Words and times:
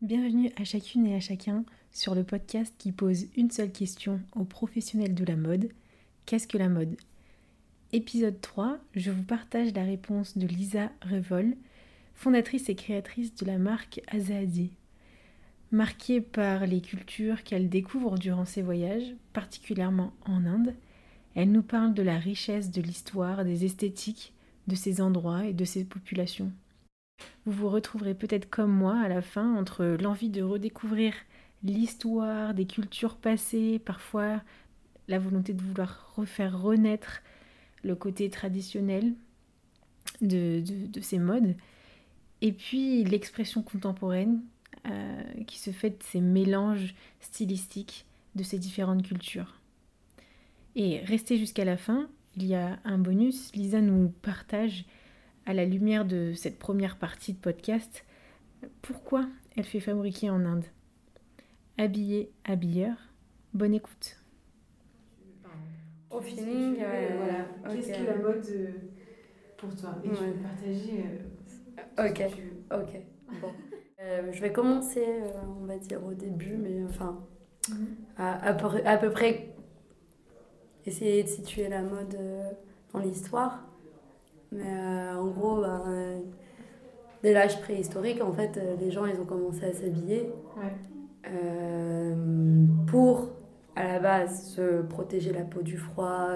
Bienvenue 0.00 0.52
à 0.56 0.62
chacune 0.62 1.08
et 1.08 1.16
à 1.16 1.20
chacun 1.20 1.64
sur 1.90 2.14
le 2.14 2.22
podcast 2.22 2.72
qui 2.78 2.92
pose 2.92 3.26
une 3.36 3.50
seule 3.50 3.72
question 3.72 4.20
aux 4.36 4.44
professionnels 4.44 5.16
de 5.16 5.24
la 5.24 5.34
mode. 5.34 5.70
Qu'est-ce 6.24 6.46
que 6.46 6.56
la 6.56 6.68
mode? 6.68 6.96
Épisode 7.92 8.40
3, 8.40 8.78
je 8.94 9.10
vous 9.10 9.24
partage 9.24 9.74
la 9.74 9.82
réponse 9.82 10.38
de 10.38 10.46
Lisa 10.46 10.92
Revol, 11.02 11.56
fondatrice 12.14 12.68
et 12.68 12.76
créatrice 12.76 13.34
de 13.34 13.44
la 13.44 13.58
marque 13.58 14.00
Azadi. 14.06 14.70
Marquée 15.72 16.20
par 16.20 16.64
les 16.64 16.80
cultures 16.80 17.42
qu'elle 17.42 17.68
découvre 17.68 18.18
durant 18.18 18.44
ses 18.44 18.62
voyages, 18.62 19.16
particulièrement 19.32 20.12
en 20.26 20.46
Inde, 20.46 20.76
elle 21.34 21.50
nous 21.50 21.62
parle 21.62 21.92
de 21.92 22.02
la 22.02 22.20
richesse 22.20 22.70
de 22.70 22.82
l'histoire, 22.82 23.44
des 23.44 23.64
esthétiques 23.64 24.32
de 24.68 24.76
ces 24.76 25.00
endroits 25.00 25.44
et 25.44 25.54
de 25.54 25.64
ces 25.64 25.84
populations. 25.84 26.52
Vous 27.44 27.52
vous 27.52 27.68
retrouverez 27.68 28.14
peut-être 28.14 28.50
comme 28.50 28.72
moi 28.72 28.98
à 28.98 29.08
la 29.08 29.22
fin 29.22 29.54
entre 29.54 29.96
l'envie 30.00 30.30
de 30.30 30.42
redécouvrir 30.42 31.14
l'histoire 31.62 32.54
des 32.54 32.66
cultures 32.66 33.16
passées, 33.16 33.78
parfois 33.78 34.42
la 35.08 35.18
volonté 35.18 35.54
de 35.54 35.62
vouloir 35.62 36.12
refaire 36.14 36.60
renaître 36.60 37.22
le 37.82 37.94
côté 37.94 38.28
traditionnel 38.30 39.14
de, 40.20 40.62
ces 41.00 41.18
modes, 41.18 41.54
et 42.40 42.52
puis 42.52 43.04
l'expression 43.04 43.62
contemporaine 43.62 44.42
euh, 44.86 45.22
qui 45.46 45.58
se 45.58 45.70
fait 45.70 45.90
de 45.90 46.02
ces 46.02 46.20
mélanges 46.20 46.94
stylistiques 47.20 48.04
de 48.34 48.42
ces 48.42 48.58
différentes 48.58 49.02
cultures. 49.02 49.60
Et 50.76 51.00
restez 51.00 51.38
jusqu'à 51.38 51.64
la 51.64 51.76
fin, 51.76 52.08
il 52.36 52.46
y 52.46 52.54
a 52.54 52.78
un 52.84 52.98
bonus, 52.98 53.52
Lisa 53.54 53.80
nous 53.80 54.10
partage 54.22 54.84
à 55.48 55.54
la 55.54 55.64
lumière 55.64 56.04
de 56.04 56.34
cette 56.34 56.58
première 56.58 56.98
partie 56.98 57.32
de 57.32 57.38
podcast, 57.38 58.04
pourquoi 58.82 59.26
elle 59.56 59.64
fait 59.64 59.80
fabriquer 59.80 60.28
en 60.28 60.44
Inde? 60.44 60.66
Habillé, 61.78 62.30
habilleur, 62.44 62.94
bonne 63.54 63.72
écoute. 63.72 64.18
Au 66.10 66.20
feeling, 66.20 66.76
euh, 66.82 67.08
voilà. 67.16 67.74
Qu'est-ce 67.74 67.98
que 67.98 68.04
la 68.04 68.16
mode 68.16 68.46
euh, 68.50 68.68
pour 69.56 69.74
toi? 69.74 69.96
Et 70.04 70.10
tu 70.10 70.14
veux 70.16 70.32
partager 70.34 71.04
euh, 71.98 72.10
Ok, 72.10 72.22
ok. 72.70 73.00
Bon. 73.40 73.52
je 74.30 74.40
vais 74.42 74.52
commencer, 74.52 75.06
on 75.62 75.64
va 75.64 75.78
dire 75.78 76.04
au 76.04 76.12
début, 76.12 76.58
mais 76.58 76.84
enfin, 76.84 77.24
mhm. 77.70 77.86
à, 78.18 78.48
à, 78.48 78.98
peu 78.98 79.10
près 79.10 79.54
essayer 80.84 81.22
de 81.22 81.28
situer 81.28 81.70
la 81.70 81.80
mode 81.80 82.18
dans 82.92 82.98
l'histoire. 82.98 83.67
Mais 84.52 84.64
euh, 84.64 85.16
en 85.16 85.26
gros, 85.28 85.60
bah, 85.60 85.82
euh, 85.86 86.18
dès 87.22 87.32
l'âge 87.32 87.60
préhistorique, 87.60 88.22
en 88.22 88.32
fait, 88.32 88.56
euh, 88.56 88.76
les 88.80 88.90
gens, 88.90 89.06
ils 89.06 89.20
ont 89.20 89.26
commencé 89.26 89.64
à 89.64 89.72
s'habiller 89.72 90.30
pour, 92.86 93.28
à 93.76 93.84
la 93.84 93.98
base, 93.98 94.46
se 94.54 94.80
protéger 94.82 95.30
la 95.30 95.42
peau 95.42 95.60
du 95.60 95.76
froid, 95.76 96.28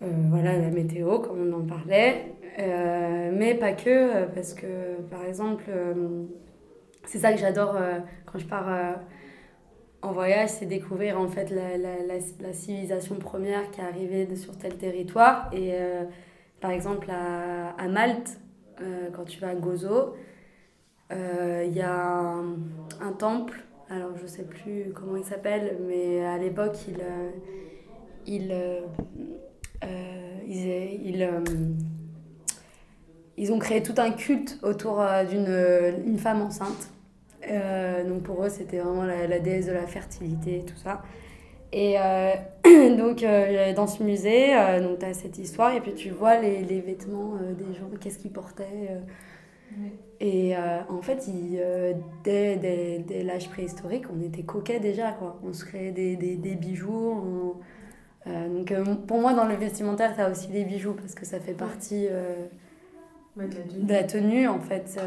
voilà, 0.00 0.58
la 0.58 0.70
météo, 0.70 1.20
comme 1.20 1.48
on 1.48 1.60
en 1.60 1.64
parlait. 1.64 2.32
mais 2.58 3.54
pas 3.54 3.72
que, 3.72 4.24
parce 4.34 4.52
que, 4.52 5.00
par 5.10 5.24
exemple, 5.24 5.70
c'est 7.04 7.18
ça 7.18 7.32
que 7.32 7.38
j'adore 7.38 7.78
quand 8.24 8.40
je 8.40 8.46
pars 8.46 8.98
en 10.02 10.10
voyage, 10.10 10.48
c'est 10.48 10.66
découvrir 10.66 11.20
en 11.20 11.28
fait 11.28 11.50
la, 11.50 11.78
la, 11.78 12.18
la, 12.40 12.52
civilisation 12.52 13.14
première 13.14 13.70
qui 13.70 13.80
est 13.80 13.84
arrivée 13.84 14.34
sur 14.34 14.58
tel 14.58 14.76
territoire. 14.76 15.50
Et 15.52 15.72
par 16.66 16.72
exemple, 16.72 17.08
à, 17.12 17.86
Malte, 17.86 18.40
euh, 18.82 19.08
quand 19.12 19.22
tu 19.22 19.38
vas 19.38 19.50
à 19.50 19.54
Gozo, 19.54 20.16
euh, 21.12 21.64
il 21.64 21.72
y 21.72 21.80
a 21.80 22.42
un, 23.00 23.12
temple, 23.16 23.64
alors 23.88 24.10
je 24.20 24.26
sais 24.26 24.42
plus 24.42 24.92
comment 24.92 25.16
il 25.16 25.22
s'appelle, 25.22 25.78
mais 25.86 26.26
à 26.26 26.38
l'époque, 26.38 26.76
il, 26.88 26.98
euh, 27.00 27.30
il, 30.48 31.30
ils, 33.36 33.52
ont 33.52 33.60
créé 33.60 33.80
tout 33.80 33.94
un 33.98 34.10
culte 34.10 34.58
autour 34.64 35.04
d'une 35.30 36.02
une 36.04 36.18
femme 36.18 36.42
enceinte. 36.42 36.90
donc 38.08 38.24
pour 38.24 38.44
eux, 38.44 38.48
c'était 38.48 38.78
vraiment 38.78 39.04
la, 39.04 39.28
la, 39.28 39.38
déesse 39.38 39.66
de 39.66 39.72
la 39.72 39.86
fertilité 39.86 40.58
et 40.58 40.64
tout 40.64 40.76
ça. 40.82 41.04
Et 41.72 41.96
euh, 41.98 42.34
donc, 42.96 43.22
euh, 43.22 43.74
dans 43.74 43.86
ce 43.86 44.02
musée, 44.02 44.56
euh, 44.56 44.80
donc 44.80 45.00
tu 45.00 45.04
as 45.04 45.14
cette 45.14 45.38
histoire 45.38 45.74
et 45.74 45.80
puis 45.80 45.94
tu 45.94 46.10
vois 46.10 46.38
les, 46.40 46.62
les 46.62 46.80
vêtements 46.80 47.34
des 47.58 47.74
gens, 47.74 47.90
qu'est-ce 48.00 48.18
qu'ils 48.18 48.32
portaient. 48.32 49.00
Et 50.20 50.54
en 50.56 51.02
fait, 51.02 51.28
dès, 52.24 52.56
dès, 52.56 52.98
dès 53.00 53.22
l'âge 53.22 53.50
préhistorique, 53.50 54.04
on 54.14 54.22
était 54.22 54.42
coquets 54.42 54.80
déjà. 54.80 55.12
Quoi. 55.12 55.38
On 55.46 55.52
se 55.52 55.64
créait 55.64 55.92
des, 55.92 56.16
des, 56.16 56.36
des 56.36 56.54
bijoux. 56.54 57.56
donc, 58.26 58.72
pour 59.06 59.20
moi, 59.20 59.34
dans 59.34 59.44
le 59.44 59.54
vestimentaire, 59.54 60.14
tu 60.14 60.20
as 60.22 60.30
aussi 60.30 60.48
les 60.48 60.64
bijoux 60.64 60.94
parce 60.94 61.14
que 61.14 61.26
ça 61.26 61.40
fait 61.40 61.52
partie. 61.52 62.06
de 63.36 63.92
la 63.92 64.04
tenue, 64.04 64.48
en 64.48 64.60
fait, 64.60 64.88
ça, 64.88 65.02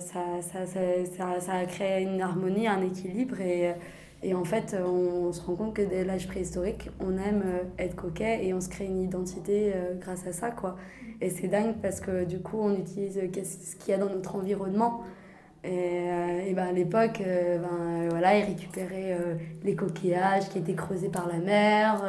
ça, 0.00 0.40
ça, 0.40 0.64
ça, 0.64 1.40
ça 1.40 1.52
a 1.52 1.66
créé 1.66 2.04
une 2.04 2.22
harmonie, 2.22 2.68
un 2.68 2.80
équilibre 2.80 3.40
et 3.42 3.74
et 4.22 4.34
en 4.34 4.44
fait, 4.44 4.74
on, 4.84 5.32
se 5.32 5.42
rend 5.42 5.54
compte 5.54 5.74
que 5.74 5.82
dès 5.82 6.04
l'âge 6.04 6.26
préhistorique, 6.26 6.90
on 7.00 7.18
aime 7.18 7.42
euh, 7.44 7.62
être 7.78 7.96
coquet 7.96 8.46
et 8.46 8.54
on 8.54 8.60
se 8.60 8.68
crée 8.68 8.86
une 8.86 9.02
identité 9.02 9.72
euh, 9.74 9.94
grâce 10.00 10.26
à 10.26 10.32
ça, 10.32 10.50
quoi. 10.50 10.76
Et 11.20 11.30
c'est 11.30 11.48
dingue 11.48 11.74
parce 11.82 12.00
que 12.00 12.24
du 12.24 12.40
coup, 12.40 12.58
on 12.60 12.74
utilise 12.74 13.18
euh, 13.18 13.28
ce 13.44 13.76
qu'il 13.76 13.92
y 13.92 13.94
a 13.94 13.98
dans 13.98 14.08
notre 14.08 14.36
environnement. 14.36 15.02
Et, 15.64 16.08
et 16.48 16.54
ben, 16.54 16.68
à 16.68 16.72
l'époque, 16.72 17.20
ben, 17.24 18.08
voilà, 18.08 18.38
ils 18.38 18.44
récupéraient 18.44 19.18
les 19.64 19.74
coquillages 19.74 20.48
qui 20.48 20.58
étaient 20.58 20.76
creusés 20.76 21.08
par 21.08 21.26
la 21.26 21.38
mer, 21.38 22.04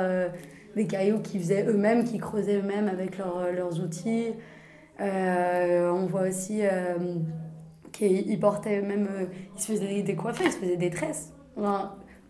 les 0.76 0.86
cailloux 0.86 1.22
qu'ils 1.22 1.40
faisaient 1.40 1.66
eux-mêmes, 1.66 2.04
qu'ils 2.04 2.22
creusaient 2.22 2.60
eux-mêmes 2.60 2.88
avec 2.88 3.18
leurs 3.18 3.80
outils. 3.84 4.28
on 5.00 6.06
voit 6.06 6.28
aussi 6.28 6.62
qu'ils 7.92 8.40
portaient 8.40 8.80
eux-mêmes, 8.80 9.10
ils 9.56 9.60
se 9.60 9.72
faisaient 9.72 10.04
des 10.04 10.16
coiffures, 10.16 10.46
ils 10.46 10.52
se 10.52 10.58
faisaient 10.60 10.78
des 10.78 10.92
tresses. 10.92 11.34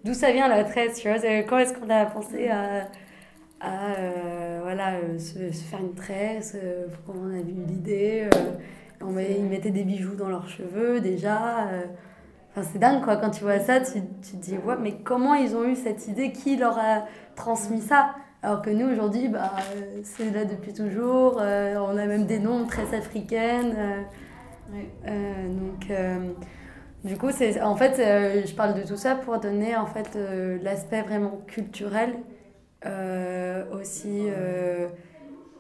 D'où 0.05 0.13
ça 0.13 0.31
vient 0.31 0.47
la 0.47 0.63
tresse, 0.63 1.01
tu 1.01 1.09
vois 1.09 1.19
Quand 1.43 1.57
est-ce 1.57 1.73
qu'on 1.73 1.89
a 1.89 2.05
pensé 2.05 2.47
à, 2.47 2.87
à 3.59 3.95
euh, 3.99 4.59
voilà, 4.63 4.93
euh, 4.93 5.17
se, 5.17 5.51
se, 5.51 5.63
faire 5.63 5.79
une 5.79 5.95
tresse 5.95 6.55
euh, 6.55 6.85
Pourquoi 6.87 7.21
on 7.25 7.33
a 7.33 7.39
eu 7.39 7.65
l'idée 7.67 8.29
on 9.01 9.11
met, 9.11 9.35
Ils 9.37 9.45
mettaient 9.45 9.71
des 9.71 9.83
bijoux 9.83 10.15
dans 10.15 10.29
leurs 10.29 10.47
cheveux 10.47 11.01
déjà. 11.01 11.67
Enfin, 12.51 12.67
c'est 12.71 12.79
dingue, 12.79 13.03
quoi. 13.03 13.17
Quand 13.17 13.29
tu 13.29 13.43
vois 13.43 13.59
ça, 13.59 13.79
tu, 13.81 14.01
tu 14.23 14.37
te 14.37 14.43
dis, 14.43 14.57
ouais, 14.57 14.75
mais 14.79 14.93
comment 15.03 15.35
ils 15.35 15.55
ont 15.55 15.65
eu 15.65 15.75
cette 15.75 16.07
idée 16.07 16.31
Qui 16.31 16.57
leur 16.57 16.77
a 16.79 17.05
transmis 17.35 17.81
ça? 17.81 18.15
Alors 18.43 18.61
que 18.61 18.69
nous, 18.69 18.87
aujourd'hui, 18.87 19.27
bah, 19.27 19.51
c'est 20.03 20.31
là 20.31 20.45
depuis 20.45 20.73
toujours. 20.73 21.37
on 21.37 21.97
a 21.97 22.05
même 22.05 22.25
des 22.25 22.39
noms 22.39 22.65
très 22.65 22.95
africaines. 22.95 23.75
donc, 25.05 25.91
du 27.07 27.17
coup, 27.17 27.31
c'est, 27.31 27.61
en 27.61 27.75
fait, 27.75 27.99
euh, 27.99 28.45
je 28.45 28.53
parle 28.53 28.75
de 28.79 28.85
tout 28.85 28.97
ça 28.97 29.15
pour 29.15 29.39
donner 29.39 29.75
en 29.75 29.85
fait 29.85 30.15
euh, 30.15 30.59
l'aspect 30.61 31.01
vraiment 31.01 31.41
culturel, 31.47 32.13
euh, 32.85 33.63
aussi 33.71 34.27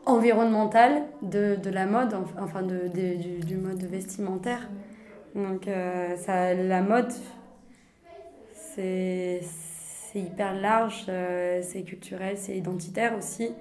environnemental 0.05 1.03
de, 1.21 1.55
de, 1.55 1.69
la 1.69 1.85
mode, 1.85 2.13
enfin 2.39 2.61
de, 2.61 2.87
du, 2.87 3.39
du, 3.39 3.57
mode 3.57 3.83
vestimentaire. 3.83 4.69
Donc, 5.35 5.67
ça, 6.17 6.53
la 6.53 6.81
mode, 6.81 7.11
c'est 8.53 9.41
hyper 10.15 10.53
large, 10.55 11.05
c'est 11.61 11.83
culturel, 11.85 12.37
c'est 12.37 12.57
identitaire 12.57 13.17
aussi. 13.17 13.51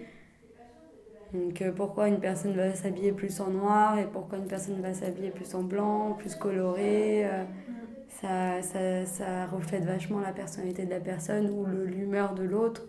Donc 1.34 1.62
pourquoi 1.74 2.08
une 2.08 2.20
personne 2.20 2.54
va 2.54 2.74
s'habiller 2.74 3.12
plus 3.12 3.40
en 3.40 3.50
noir 3.50 3.98
et 3.98 4.04
pourquoi 4.04 4.38
une 4.38 4.46
personne 4.46 4.80
va 4.80 4.94
s'habiller 4.94 5.30
plus 5.30 5.54
en 5.54 5.62
blanc, 5.62 6.14
plus 6.18 6.34
coloré 6.34 7.26
ça, 8.20 8.62
ça, 8.62 9.04
ça, 9.04 9.46
reflète 9.46 9.84
vachement 9.84 10.20
la 10.20 10.32
personnalité 10.32 10.86
de 10.86 10.90
la 10.90 11.00
personne 11.00 11.50
ou 11.50 11.66
l'humeur 11.66 12.34
de 12.34 12.44
l'autre. 12.44 12.86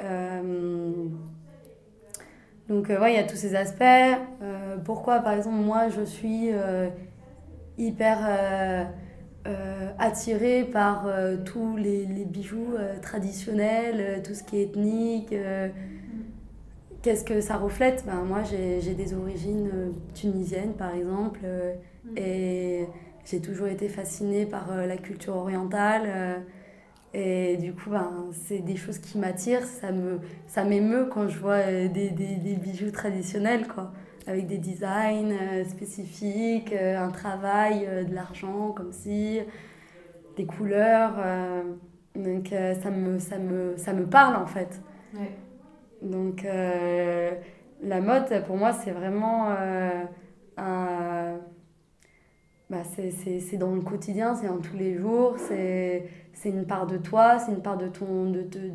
Euh, 0.00 1.08
donc, 2.68 2.90
euh, 2.90 3.08
il 3.08 3.14
y 3.14 3.18
a 3.18 3.24
tous 3.24 3.36
ces 3.36 3.54
aspects. 3.54 3.82
Euh, 3.82 4.76
pourquoi, 4.84 5.20
par 5.20 5.32
exemple, 5.32 5.56
moi, 5.56 5.88
je 5.88 6.02
suis 6.02 6.50
hyper 7.78 8.88
attirée 9.98 10.64
par 10.64 11.08
tous 11.44 11.76
les, 11.76 12.06
les 12.06 12.24
bijoux 12.24 12.74
traditionnels, 13.00 14.22
tout 14.22 14.34
ce 14.34 14.42
qui 14.42 14.58
est 14.58 14.64
ethnique 14.64 15.34
Qu'est-ce 17.02 17.24
que 17.24 17.40
ça 17.40 17.56
reflète? 17.56 18.04
Ben, 18.06 18.22
Moi, 18.24 18.42
j'ai 18.44 18.94
des 18.94 19.14
origines 19.14 19.92
tunisiennes, 20.14 20.74
par 20.74 20.94
exemple, 20.94 21.40
et 22.16 22.86
j'ai 23.24 23.40
toujours 23.40 23.68
été 23.68 23.88
fascinée 23.88 24.46
par 24.46 24.72
euh, 24.72 24.86
la 24.86 24.96
culture 24.96 25.36
orientale. 25.36 26.02
Euh, 26.06 26.38
et 27.14 27.56
du 27.58 27.74
coup, 27.74 27.90
ben, 27.90 28.30
c'est 28.32 28.60
des 28.60 28.76
choses 28.76 28.98
qui 28.98 29.18
m'attirent. 29.18 29.64
Ça 29.64 29.92
me 29.92 30.18
ça 30.46 30.64
m'émeut 30.64 31.08
quand 31.10 31.28
je 31.28 31.38
vois 31.38 31.54
euh, 31.54 31.88
des, 31.88 32.10
des, 32.10 32.36
des, 32.36 32.54
bijoux 32.56 32.90
traditionnels. 32.90 33.68
Quoi. 33.68 33.92
avec 34.26 34.46
des 34.46 34.58
designs 34.58 35.34
spécifiques, 35.68 36.72
un 36.72 37.10
travail, 37.10 37.86
de 38.08 38.14
l'argent, 38.14 38.72
comme 38.72 38.92
si, 38.92 39.40
des 40.36 40.46
couleurs. 40.46 41.14
donc 42.14 42.48
ça, 42.82 42.90
me, 42.90 43.18
ça, 43.18 43.38
me, 43.38 43.76
ça 43.76 43.92
me 43.92 44.06
parle 44.06 44.36
en 44.36 44.46
fait. 44.46 44.80
Donc 46.02 46.44
la 46.44 48.00
mode, 48.00 48.44
pour 48.46 48.56
moi, 48.56 48.72
c'est 48.72 48.90
vraiment 48.90 49.48
un 50.56 51.38
bah, 52.72 52.84
c'est 52.84 53.58
dans 53.58 53.74
le 53.74 53.82
quotidien, 53.82 54.34
c'est 54.34 54.46
dans 54.46 54.56
tous 54.56 54.78
les 54.78 54.96
jours, 54.96 55.36
c'est 55.38 56.08
une 56.46 56.64
part 56.64 56.86
de 56.86 56.96
toi, 56.96 57.38
c'est 57.38 57.52
une 57.52 57.60
part 57.60 57.76
de 57.76 57.86
ton 57.86 58.30
de, 58.30 58.40
de, 58.40 58.70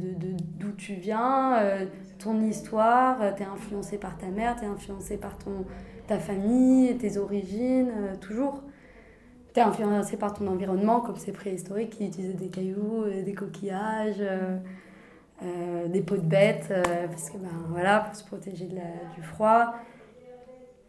d'où 0.59 0.71
tu 0.73 0.93
viens, 0.93 1.57
euh, 1.57 1.85
ton 2.19 2.39
histoire, 2.41 3.17
tu 3.35 3.41
es 3.41 3.45
influencé 3.47 3.97
par 3.97 4.15
ta 4.19 4.27
mère, 4.27 4.55
tu 4.55 4.65
es 4.65 4.67
influencé 4.67 5.17
par 5.17 5.35
ton, 5.39 5.65
ta 6.05 6.19
famille, 6.19 6.95
tes 6.97 7.17
origines, 7.17 7.89
euh, 7.97 8.15
toujours. 8.17 8.61
Tu 9.55 9.61
es 9.61 9.63
influencé 9.63 10.15
par 10.15 10.33
ton 10.33 10.45
environnement, 10.45 11.01
comme 11.01 11.17
c'est 11.17 11.31
préhistorique, 11.31 11.89
qui 11.89 12.05
utilisaient 12.05 12.33
des 12.33 12.49
cailloux, 12.49 13.01
euh, 13.01 13.23
des 13.23 13.33
coquillages, 13.33 14.21
des 15.41 16.01
peaux 16.01 16.17
de 16.17 16.21
bêtes, 16.21 16.73
parce 17.09 17.29
que 17.29 17.37
ben, 17.37 17.49
voilà, 17.69 17.99
pour 17.99 18.15
se 18.15 18.23
protéger 18.23 18.65
de 18.65 18.75
la, 18.75 19.15
du 19.15 19.21
froid. 19.21 19.75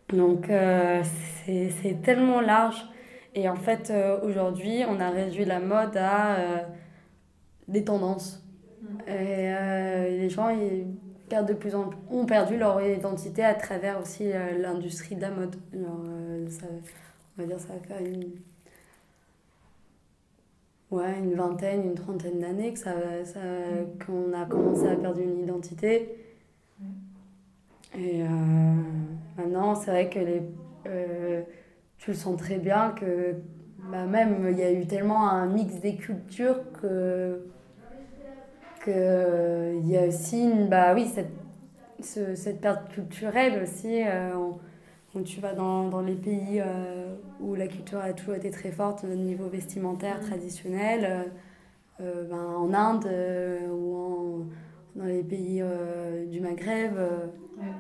Donc 0.09 0.51
c'est 1.45 2.03
tellement 2.03 2.41
large. 2.41 2.89
Et 3.39 3.49
en 3.49 3.55
fait, 3.55 3.91
euh, 3.91 4.19
aujourd'hui, 4.23 4.83
on 4.89 4.99
a 4.99 5.11
réduit 5.11 5.45
la 5.45 5.61
mode 5.61 5.97
à 5.97 6.37
euh, 6.37 6.57
des 7.69 7.85
tendances. 7.85 8.43
Mm. 8.83 8.87
Et 9.07 9.13
euh, 9.55 10.09
les 10.11 10.29
gens 10.29 10.49
ils 10.49 10.87
de 11.31 11.53
plus 11.53 11.75
en 11.75 11.89
plus, 11.89 11.99
ont 12.11 12.25
perdu 12.25 12.57
leur 12.57 12.81
identité 12.83 13.45
à 13.45 13.53
travers 13.53 14.01
aussi 14.01 14.31
l'industrie 14.59 15.15
de 15.15 15.21
la 15.21 15.31
mode. 15.31 15.57
ça, 16.49 16.67
on 17.37 17.43
va 17.43 17.47
dire 17.47 17.61
ça 17.61 17.75
va 17.75 17.81
faire 17.81 18.01
une, 18.01 18.31
ouais, 20.91 21.19
une 21.23 21.35
vingtaine, 21.35 21.85
une 21.85 21.95
trentaine 21.95 22.39
d'années 22.39 22.73
que 22.73 22.79
ça, 22.79 22.95
ça, 23.25 23.41
mm. 23.41 24.05
qu'on 24.05 24.33
a 24.33 24.45
commencé 24.47 24.87
à 24.89 24.97
perdre 24.97 25.21
une 25.21 25.39
identité. 25.39 26.17
Mm. 26.81 26.85
Et 27.99 28.23
maintenant, 29.37 29.75
c'est 29.75 29.91
vrai 29.91 30.09
que 30.11 30.19
les 30.19 30.43
tu 31.99 32.11
le 32.13 32.17
sens 32.17 32.37
très 32.37 32.59
bien 32.59 32.91
que 32.91 33.35
bah, 33.91 34.07
même 34.07 34.49
il 34.51 34.59
y 34.59 34.63
a 34.63 34.73
eu 34.73 34.87
tellement 34.87 35.29
un 35.29 35.47
mix 35.47 35.81
des 35.81 35.97
cultures 35.97 36.61
que 36.81 37.45
qu'il 38.85 39.89
y 39.89 39.97
a 39.97 40.07
aussi 40.07 40.45
une, 40.45 40.69
bah 40.69 40.95
oui 40.95 41.07
cette, 41.13 41.33
ce, 42.01 42.35
cette 42.37 42.61
perte 42.61 42.89
culturelle 42.91 43.63
aussi 43.63 44.03
euh, 44.07 44.35
où 45.19 45.23
tu 45.23 45.41
vas 45.41 45.53
dans, 45.53 45.89
dans 45.89 46.01
les 46.01 46.15
pays 46.15 46.61
euh, 46.61 47.15
où 47.41 47.55
la 47.55 47.67
culture 47.67 48.01
a 48.01 48.13
toujours 48.13 48.35
été 48.35 48.51
très 48.51 48.71
forte 48.71 49.05
au 49.05 49.15
niveau 49.15 49.49
vestimentaire 49.49 50.21
traditionnel 50.21 51.05
euh, 51.05 51.23
euh 52.01 52.25
ben, 52.29 52.55
en 52.57 52.73
Inde 52.75 53.09
ou 53.71 53.97
en, 53.97 54.47
dans 54.97 55.07
les 55.07 55.23
pays 55.23 55.63
du 56.31 56.41
Maghreb 56.41 56.97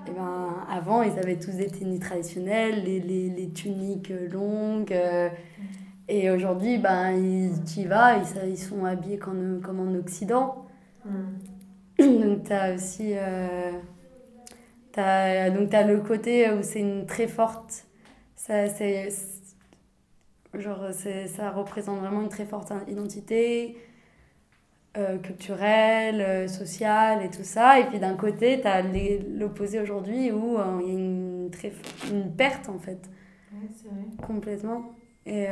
et 0.06 0.10
ben, 0.10 0.54
avant, 0.68 1.02
ils 1.02 1.18
avaient 1.18 1.38
tous 1.38 1.52
des 1.52 1.68
tenues 1.68 1.98
traditionnelles, 1.98 2.82
les, 2.84 3.00
les, 3.00 3.30
les 3.30 3.48
tuniques 3.50 4.12
longues. 4.32 4.92
Euh, 4.92 5.28
et 6.08 6.30
aujourd'hui, 6.30 6.78
ben, 6.78 7.52
tu 7.64 7.80
y 7.80 7.84
vas, 7.84 8.16
ils, 8.16 8.50
ils 8.50 8.58
sont 8.58 8.84
habillés 8.84 9.18
comme, 9.18 9.60
comme 9.62 9.80
en 9.80 9.94
Occident. 9.94 10.66
Mm. 11.04 11.10
Donc, 12.20 12.44
tu 12.44 12.52
as 12.52 12.74
aussi. 12.74 13.12
Euh, 13.14 13.72
as, 15.00 15.50
donc, 15.50 15.70
tu 15.70 15.76
as 15.76 15.84
le 15.84 16.00
côté 16.00 16.50
où 16.50 16.62
c'est 16.62 16.80
une 16.80 17.06
très 17.06 17.28
forte. 17.28 17.86
Ça, 18.36 18.68
c'est, 18.68 19.08
genre, 20.54 20.86
ça 21.26 21.50
représente 21.50 22.00
vraiment 22.00 22.22
une 22.22 22.28
très 22.28 22.46
forte 22.46 22.72
identité 22.88 23.76
euh, 24.96 25.18
culturelle, 25.18 26.20
euh, 26.20 26.48
sociale 26.48 27.22
et 27.24 27.30
tout 27.30 27.44
ça. 27.44 27.78
Et 27.78 27.84
puis 27.84 27.98
d'un 27.98 28.14
côté, 28.14 28.60
tu 28.60 28.66
as 28.66 28.82
l'opposé 28.82 29.80
aujourd'hui 29.80 30.32
où 30.32 30.58
euh, 30.58 30.80
il 30.82 30.88
y 30.88 30.90
a 30.90 30.98
une, 30.98 31.50
très, 31.52 31.72
une 32.10 32.32
perte 32.32 32.68
en 32.68 32.78
fait. 32.78 32.98
Ouais, 33.52 33.68
c'est 33.76 33.88
vrai. 33.88 34.26
Complètement. 34.26 34.92
Et 35.26 35.46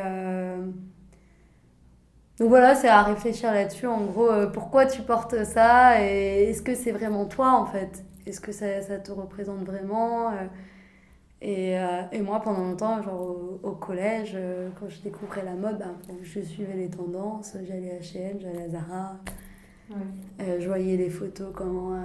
donc 2.38 2.48
voilà, 2.48 2.74
c'est 2.74 2.88
à 2.88 3.02
réfléchir 3.02 3.52
là-dessus. 3.52 3.86
En 3.86 4.04
gros, 4.04 4.30
pourquoi 4.52 4.86
tu 4.86 5.02
portes 5.02 5.44
ça 5.44 6.02
et 6.02 6.50
est-ce 6.50 6.62
que 6.62 6.74
c'est 6.74 6.92
vraiment 6.92 7.26
toi 7.26 7.52
en 7.52 7.66
fait? 7.66 8.04
Est-ce 8.26 8.40
que 8.40 8.52
ça, 8.52 8.82
ça, 8.82 8.98
te 8.98 9.12
représente 9.12 9.64
vraiment 9.64 10.30
et, 11.42 11.76
et, 12.12 12.22
moi, 12.22 12.40
pendant 12.40 12.62
longtemps, 12.62 13.02
genre 13.02 13.36
au, 13.62 13.72
collège, 13.72 14.36
quand 14.80 14.88
je 14.88 15.00
découvrais 15.00 15.44
la 15.44 15.54
mode, 15.54 15.78
ben, 15.78 15.94
je 16.22 16.40
suivais 16.40 16.74
les 16.74 16.88
tendances, 16.88 17.56
j'allais 17.68 17.90
à 17.90 18.00
H&M, 18.00 18.38
j'allais 18.40 18.64
à 18.64 18.68
Zara. 18.68 19.16
Euh, 20.40 20.60
je 20.60 20.66
voyais 20.66 20.96
les 20.96 21.10
photos, 21.10 21.48
comment 21.54 21.94
euh, 21.94 22.00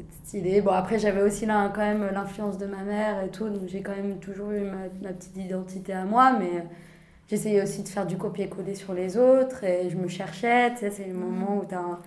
être 0.00 0.12
stylée. 0.24 0.60
Bon, 0.60 0.70
après, 0.70 0.98
j'avais 0.98 1.22
aussi 1.22 1.44
là, 1.44 1.70
quand 1.74 1.80
même 1.80 2.08
l'influence 2.12 2.56
de 2.56 2.66
ma 2.66 2.82
mère 2.82 3.22
et 3.24 3.30
tout, 3.30 3.48
donc 3.48 3.68
j'ai 3.68 3.82
quand 3.82 3.96
même 3.96 4.18
toujours 4.18 4.52
eu 4.52 4.60
ma, 4.60 4.88
ma 5.02 5.12
petite 5.12 5.36
identité 5.36 5.92
à 5.92 6.04
moi, 6.04 6.36
mais 6.38 6.64
j'essayais 7.28 7.62
aussi 7.62 7.82
de 7.82 7.88
faire 7.88 8.06
du 8.06 8.16
copier-coller 8.16 8.74
sur 8.76 8.94
les 8.94 9.16
autres 9.16 9.64
et 9.64 9.90
je 9.90 9.96
me 9.96 10.08
cherchais. 10.08 10.70
Tu 10.72 10.78
sais, 10.78 10.90
c'est 10.90 11.06
le 11.06 11.14
moment 11.14 11.58
où 11.58 11.64
tu 11.66 11.74
as, 11.74 11.98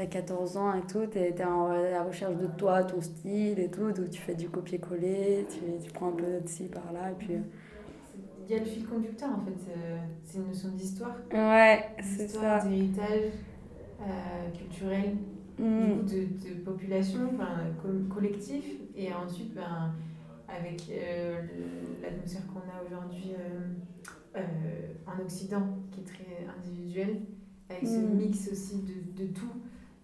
as, 0.00 0.06
14 0.06 0.56
ans 0.56 0.74
et 0.74 0.86
tout, 0.86 1.06
tu 1.10 1.18
es, 1.18 1.44
en 1.44 1.68
la 1.68 2.02
recherche 2.02 2.36
de 2.36 2.46
toi, 2.46 2.84
ton 2.84 3.00
style 3.00 3.58
et 3.58 3.70
tout, 3.70 3.92
donc 3.92 4.10
tu 4.10 4.20
fais 4.20 4.34
du 4.34 4.48
copier-coller, 4.48 5.46
tu, 5.50 5.84
tu 5.84 5.92
prends 5.92 6.08
un 6.08 6.12
peu 6.12 6.40
de 6.40 6.48
ci 6.48 6.64
par 6.64 6.92
là, 6.92 7.10
et 7.10 7.14
puis. 7.14 7.34
Euh, 7.34 7.40
il 8.48 8.56
y 8.56 8.58
a 8.58 8.60
le 8.60 8.64
fil 8.64 8.86
conducteur 8.86 9.28
en 9.30 9.44
fait, 9.44 9.72
c'est 10.24 10.38
une 10.38 10.46
notion 10.46 10.70
d'histoire. 10.70 11.16
Ouais, 11.32 11.84
c'est 12.02 12.28
ça. 12.28 12.60
D'héritage 12.60 13.32
euh, 14.00 14.50
culturel 14.56 15.16
mm. 15.58 16.06
de, 16.06 16.48
de, 16.48 16.54
population, 16.64 17.30
enfin, 17.34 17.58
collectif, 18.08 18.64
et 18.96 19.12
ensuite 19.12 19.54
ben, 19.54 19.92
avec 20.48 20.82
euh, 20.90 21.42
l'atmosphère 22.00 22.46
qu'on 22.46 22.60
a 22.60 22.82
aujourd'hui 22.86 23.32
euh, 24.36 24.40
en 25.06 25.20
Occident, 25.20 25.62
qui 25.90 26.00
est 26.00 26.04
très 26.04 26.46
individuel, 26.58 27.20
avec 27.68 27.86
ce 27.86 27.98
mm. 27.98 28.16
mix 28.16 28.48
aussi 28.50 28.82
de, 28.82 29.24
de 29.24 29.30
tout, 29.32 29.52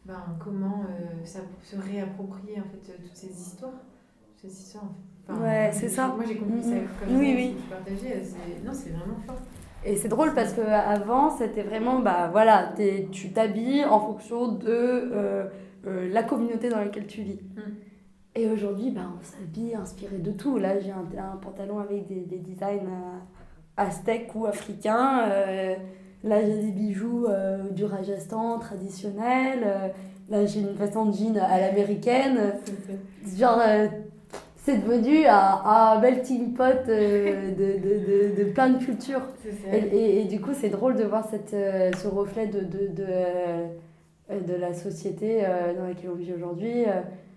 ben, 0.05 0.37
comment 0.39 0.85
ça 1.25 1.41
se 1.63 1.77
réapproprier 1.77 2.61
en 2.61 2.65
fait 2.65 2.93
toutes 2.93 3.17
ces 3.17 3.31
histoires, 3.31 3.73
ces 4.37 4.49
histoires 4.49 4.85
en 4.85 5.35
fait. 5.35 5.41
ouais, 5.41 5.71
c'est 5.73 5.89
ça. 5.89 6.09
Moi 6.09 6.25
j'ai 6.27 6.37
compris 6.37 6.63
ça 6.63 6.75
mm. 6.75 6.89
comme 7.01 7.17
oui, 7.17 7.57
ça, 7.69 7.77
oui. 7.87 8.55
non, 8.65 8.73
c'est 8.73 8.91
vraiment 8.91 9.17
fort. 9.27 9.37
Et 9.87 9.97
c'est 9.97 10.09
drôle 10.09 10.35
parce 10.35 10.55
qu'avant, 10.55 11.31
c'était 11.31 11.63
vraiment, 11.63 11.99
bah 12.01 12.29
voilà, 12.33 12.73
tu 13.13 13.33
t'habilles 13.33 13.85
en 13.85 14.01
fonction 14.01 14.53
de 14.53 14.67
euh, 14.69 15.45
euh, 15.87 16.09
la 16.11 16.23
communauté 16.23 16.71
dans 16.71 16.79
laquelle 16.79 17.07
tu 17.07 17.23
vis. 17.23 17.41
Mm. 17.55 17.61
Et 18.37 18.49
aujourd'hui, 18.49 18.91
bah, 18.91 19.03
on 19.17 19.23
s'habille 19.23 19.75
inspiré 19.75 20.19
de 20.19 20.33
tout. 20.33 20.59
Là, 20.59 20.81
j'ai 20.81 20.91
un, 20.91 21.07
un, 21.19 21.37
pantalon 21.37 21.79
avec 21.79 22.07
des, 22.09 22.23
des 22.23 22.39
designs 22.39 22.87
euh, 22.87 23.19
aztèques 23.77 24.35
ou 24.35 24.47
africains. 24.47 25.29
Là, 26.25 26.41
j'ai 26.41 26.57
des 26.57 26.73
bijoux 26.73 27.27
du 27.71 27.85
Rajasthan 27.85 28.59
traditionnel. 28.59 29.93
là, 30.29 30.47
j'ai 30.47 30.61
une 30.61 30.75
façon 30.75 31.07
de 31.07 31.13
jean 31.13 31.37
à 31.39 31.61
l'américaine. 31.61 32.55
Genre, 33.37 33.61
c'est 34.65 34.79
devenu 34.79 35.27
un, 35.27 36.01
melting 36.01 36.55
pot 36.55 36.89
euh, 36.89 37.51
de, 37.55 37.65
de, 37.79 38.39
de, 38.39 38.45
de, 38.45 38.51
plein 38.51 38.71
de 38.71 38.83
cultures. 38.83 39.21
Et, 39.71 40.23
et, 40.23 40.25
du 40.25 40.41
coup, 40.41 40.53
c'est 40.55 40.71
drôle 40.71 40.97
de 40.97 41.05
voir 41.05 41.29
cette, 41.29 41.53
euh, 41.53 41.93
ce 41.93 42.09
reflet 42.09 42.47
de, 42.47 42.61
de, 42.61 42.87
de, 42.89 43.07
euh, 43.07 43.67
de 44.31 44.55
la 44.55 44.73
société 44.73 45.43
dans 45.77 45.87
laquelle 45.87 46.11
on 46.11 46.17
vit 46.17 46.33
aujourd'hui. 46.33 46.87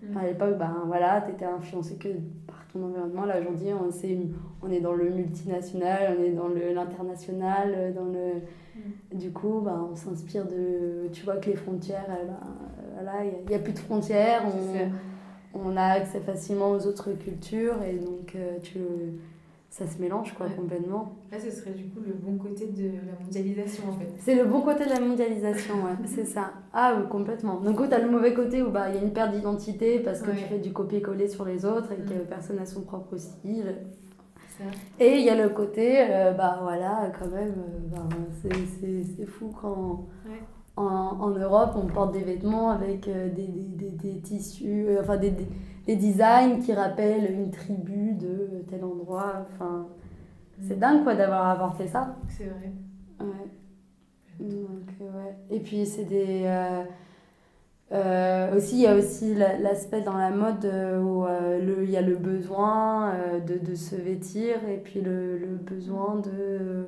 Mm. 0.02 0.16
À 0.16 0.26
l'époque, 0.26 0.56
ben, 0.58 0.84
voilà, 0.86 1.20
tu 1.20 1.32
étais 1.32 1.44
influencé 1.44 1.96
que 1.96 2.08
par 2.46 2.64
ton 2.72 2.82
environnement. 2.84 3.26
Là, 3.26 3.40
aujourd'hui, 3.40 3.68
on, 3.74 3.90
est 3.90 4.18
on 4.62 4.70
est 4.70 4.80
dans 4.80 4.94
le 4.94 5.10
multinational, 5.10 6.16
on 6.18 6.24
est 6.24 6.30
dans 6.30 6.48
l'international. 6.48 7.92
dans 7.94 8.06
le... 8.06 8.40
Mm. 9.12 9.18
Du 9.18 9.32
coup, 9.32 9.60
ben, 9.60 9.88
on 9.90 9.96
s'inspire 9.96 10.46
de... 10.46 11.08
Tu 11.12 11.24
vois 11.24 11.36
que 11.36 11.50
les 11.50 11.56
frontières, 11.56 12.06
voilà, 12.94 13.24
il 13.24 13.48
n'y 13.48 13.54
a, 13.54 13.58
a, 13.58 13.60
plus 13.60 13.72
de 13.72 13.78
frontières. 13.78 14.42
On, 14.46 14.90
on 15.54 15.76
a 15.76 15.84
accès 15.84 16.20
facilement 16.20 16.70
aux 16.72 16.86
autres 16.86 17.12
cultures 17.12 17.82
et 17.82 17.94
donc 17.94 18.34
euh, 18.34 18.58
tu, 18.62 18.78
ça 19.70 19.86
se 19.86 20.00
mélange 20.00 20.34
quoi, 20.34 20.46
complètement. 20.48 21.12
Là, 21.30 21.38
ce 21.38 21.50
serait 21.50 21.72
du 21.72 21.84
coup 21.84 22.00
le 22.06 22.14
bon 22.14 22.36
côté 22.36 22.66
de 22.66 22.90
la 23.06 23.24
mondialisation 23.24 23.84
en 23.88 23.92
fait. 23.92 24.08
C'est 24.20 24.34
le 24.34 24.44
bon 24.44 24.60
côté 24.62 24.84
de 24.84 24.90
la 24.90 25.00
mondialisation, 25.00 25.74
ouais, 25.76 25.92
c'est 26.06 26.24
ça. 26.24 26.52
Ah 26.72 26.96
oui, 26.98 27.08
complètement. 27.08 27.60
Donc, 27.60 27.86
tu 27.88 27.94
as 27.94 27.98
le 27.98 28.10
mauvais 28.10 28.34
côté 28.34 28.62
où 28.62 28.70
bah, 28.70 28.88
il 28.88 28.96
y 28.96 28.98
a 28.98 29.02
une 29.02 29.12
perte 29.12 29.32
d'identité 29.32 30.00
parce 30.00 30.22
que 30.22 30.30
tu 30.30 30.44
fais 30.44 30.58
du 30.58 30.72
copier-coller 30.72 31.28
sur 31.28 31.44
les 31.44 31.64
autres 31.64 31.92
et 31.92 31.96
que 31.96 32.14
mm. 32.14 32.26
personne 32.28 32.56
n'a 32.56 32.66
son 32.66 32.82
propre 32.82 33.16
style. 33.16 33.76
Et 34.98 35.18
il 35.18 35.24
y 35.24 35.30
a 35.30 35.36
le 35.36 35.48
côté, 35.50 35.98
euh, 35.98 36.32
bah 36.32 36.58
voilà, 36.62 37.10
quand 37.18 37.28
même, 37.28 37.54
euh, 37.58 37.78
bah, 37.90 38.08
c'est 38.40 39.26
fou 39.26 39.54
quand 39.60 40.06
en, 40.78 41.30
Europe, 41.30 41.72
on 41.76 41.86
porte 41.86 42.12
des 42.12 42.22
vêtements 42.22 42.70
avec 42.70 43.08
euh, 43.08 43.28
des, 43.30 43.46
des, 43.46 43.90
des, 43.90 44.20
tissus, 44.20 44.86
euh, 44.88 45.00
enfin 45.00 45.16
des, 45.16 45.32
des, 45.86 45.96
designs 45.96 46.60
qui 46.60 46.72
rappellent 46.72 47.32
une 47.32 47.50
tribu 47.50 48.12
de 48.12 48.64
tel 48.68 48.84
endroit. 48.84 49.46
Enfin, 49.52 49.88
c'est 50.60 50.76
mm. 50.76 50.80
dingue 50.80 51.02
quoi 51.02 51.14
d'avoir 51.14 51.48
apporté 51.48 51.88
ça. 51.88 52.16
C'est 52.28 52.44
vrai. 52.44 52.72
Ouais. 53.20 54.46
Donc, 54.48 54.88
ouais. 55.00 55.36
Et 55.50 55.60
puis 55.60 55.84
c'est 55.84 56.04
des. 56.04 56.44
Aussi, 57.90 58.76
il 58.76 58.82
y 58.82 58.86
a 58.86 58.94
aussi 58.94 59.34
l'aspect 59.34 60.02
dans 60.02 60.16
la 60.16 60.30
mode 60.30 60.64
où 61.02 61.24
il 61.82 61.90
y 61.90 61.96
a 61.96 62.02
le 62.02 62.16
besoin 62.16 63.14
de, 63.46 63.74
se 63.74 63.96
vêtir 63.96 64.56
et 64.68 64.76
puis 64.76 65.00
le, 65.00 65.38
le 65.38 65.46
besoin 65.46 66.16
de 66.16 66.86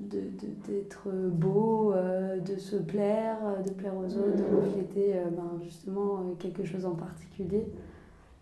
d'être 0.00 1.08
beau, 1.12 1.92
euh, 1.92 2.38
de 2.38 2.56
se 2.56 2.76
plaire, 2.76 3.36
euh, 3.44 3.62
de 3.62 3.70
plaire 3.70 3.94
aux 3.96 4.16
autres, 4.16 4.36
de 4.36 4.56
refléter 4.56 5.14
euh, 5.14 5.24
ben, 5.30 5.60
justement 5.62 6.34
quelque 6.38 6.64
chose 6.64 6.86
en 6.86 6.94
particulier. 6.94 7.66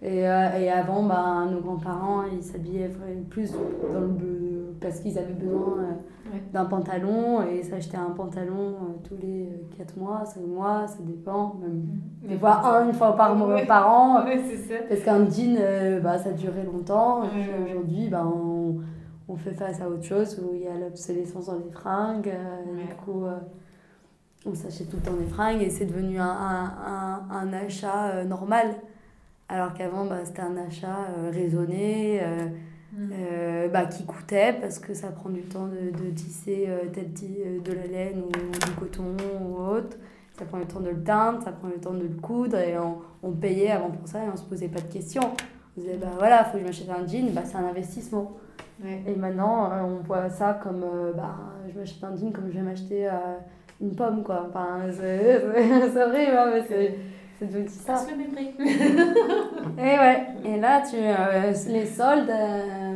Et, 0.01 0.21
et 0.21 0.71
avant, 0.71 1.03
ben, 1.03 1.49
nos 1.51 1.61
grands-parents, 1.61 2.23
ils 2.33 2.43
s'habillaient 2.43 2.91
plus 3.31 3.51
dans 3.51 4.01
le, 4.01 4.77
parce 4.81 5.01
qu'ils 5.01 5.19
avaient 5.19 5.33
besoin 5.33 5.97
d'un 6.53 6.67
pantalon 6.67 7.43
et 7.43 7.65
s'achetaient 7.65 7.97
un 7.97 8.11
pantalon 8.11 8.77
tous 9.03 9.17
les 9.21 9.49
4 9.77 9.97
mois, 9.99 10.25
5 10.25 10.47
mois, 10.47 10.87
ça 10.87 10.99
dépend. 11.01 11.57
Même. 11.61 11.85
Des 12.23 12.37
fois, 12.37 12.61
un, 12.65 12.87
une 12.87 12.93
fois 12.93 13.17
par, 13.17 13.37
par 13.67 13.91
an. 13.93 14.25
Parce 14.89 15.01
qu'un 15.01 15.29
jean, 15.29 16.01
bah, 16.01 16.17
ça 16.19 16.31
durait 16.31 16.65
longtemps. 16.65 17.23
Aujourd'hui, 17.67 18.09
ben, 18.09 18.25
on 18.25 18.77
on 19.29 19.37
fait 19.37 19.53
face 19.53 19.81
à 19.81 19.89
autre 19.89 20.05
chose 20.05 20.41
où 20.43 20.55
il 20.55 20.63
y 20.63 20.67
a 20.67 20.75
l'obsolescence 20.75 21.47
dans 21.47 21.59
les 21.59 21.71
fringues. 21.71 22.29
Euh, 22.29 22.77
du 22.77 22.95
coup, 22.95 23.25
euh, 23.25 23.39
on 24.47 24.55
s'achète 24.55 24.89
tout 24.89 24.97
le 24.97 25.03
temps 25.03 25.17
des 25.17 25.27
fringues 25.27 25.63
et 25.63 25.71
c'est 25.71 25.85
devenu 25.85 26.19
un, 26.19 26.25
un, 26.25 27.23
un, 27.31 27.53
achat 27.53 28.09
euh, 28.09 28.25
normal. 28.25 28.69
Alors 29.49 29.73
qu'avant, 29.73 30.05
bah, 30.05 30.19
c'était 30.25 30.43
un 30.43 30.57
achat 30.57 31.09
raisonné, 31.33 32.21
mm. 32.93 33.69
bah, 33.73 33.87
qui 33.87 34.05
coûtait 34.05 34.53
parce 34.61 34.79
que 34.79 34.93
ça 34.95 35.09
prend 35.09 35.31
du 35.31 35.43
temps 35.43 35.67
de, 35.67 35.91
de 35.91 36.11
tisser 36.11 36.69
tel 36.93 37.13
de 37.63 37.73
la 37.73 37.87
laine 37.87 38.23
ou 38.23 38.31
du 38.31 38.73
coton 38.79 39.17
ou 39.41 39.57
autre. 39.57 39.97
Ça 40.39 40.45
prend 40.45 40.59
le 40.59 40.67
temps 40.67 40.81
de 40.81 40.91
le 40.91 41.03
teindre, 41.03 41.43
ça 41.43 41.51
prend 41.51 41.69
le 41.69 41.81
temps 41.81 41.95
de 41.95 42.03
le 42.03 42.21
coudre 42.21 42.59
et 42.59 42.79
on, 42.79 42.99
on 43.23 43.33
payait 43.33 43.73
avant 43.73 43.91
pour 43.91 44.07
ça 44.07 44.25
et 44.25 44.29
on 44.33 44.37
se 44.37 44.45
posait 44.45 44.69
pas 44.69 44.81
de 44.81 44.93
questions. 44.93 45.33
On 45.77 45.81
disait, 45.81 45.97
bah 45.97 46.11
voilà, 46.19 46.43
il 46.43 46.51
faut 46.51 46.53
que 46.53 46.59
je 46.61 46.65
m'achète 46.65 46.91
un 46.91 47.07
jean, 47.07 47.33
bah, 47.33 47.43
c'est 47.45 47.57
un 47.57 47.67
investissement. 47.67 48.37
Et 48.85 49.17
maintenant, 49.17 49.73
euh, 49.73 49.83
on 49.83 49.97
voit 50.05 50.31
ça 50.31 50.59
comme 50.63 50.85
euh, 50.85 51.13
bah, 51.13 51.35
je 51.69 51.79
m'achète 51.79 52.03
un 52.05 52.17
jean 52.17 52.31
comme 52.33 52.49
je 52.49 52.59
vais 52.59 52.63
m'acheter 52.63 53.09
euh, 53.09 53.39
une 53.81 53.95
pomme, 53.95 54.23
quoi. 54.23 54.47
Enfin, 54.49 54.83
c'est 54.93 55.45
horrible, 55.97 56.37
hein, 56.37 56.51
mais 56.53 56.65
c'est. 56.69 56.95
C'est 57.39 57.47
devenu 57.47 57.69
ça. 57.69 57.97
C'est 57.97 58.11
le 58.13 58.17
même 58.19 58.33
prix. 58.33 58.51
et 59.79 59.99
ouais. 59.99 60.27
Et 60.45 60.59
là, 60.59 60.83
tu, 60.83 60.97
les 61.71 61.87
soldes, 61.87 62.27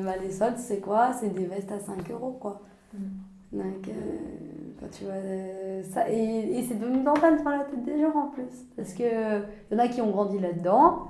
bah, 0.05 0.15
les 0.23 0.31
soldes, 0.31 0.59
c'est 0.59 0.81
quoi? 0.81 1.13
C'est 1.13 1.31
des 1.31 1.47
vestes 1.47 1.71
à 1.73 1.79
5 1.79 2.11
euros, 2.11 2.37
quoi. 2.41 2.61
Mm. 2.93 3.59
Donc, 3.59 3.91
quand 4.81 4.91
tu 4.91 5.05
vois 5.05 5.15
ça. 5.83 6.11
Et, 6.11 6.59
et 6.59 6.63
c'est 6.65 6.75
devenu 6.75 7.03
normal 7.03 7.43
dans 7.45 7.51
la 7.51 7.65
tête 7.65 7.85
des 7.85 8.01
gens 8.01 8.15
en 8.17 8.29
plus. 8.29 8.67
Parce 8.77 8.93
qu'il 8.95 9.07
y 9.07 9.75
en 9.75 9.79
a 9.79 9.89
qui 9.89 10.01
ont 10.01 10.11
grandi 10.11 10.39
là-dedans. 10.39 11.09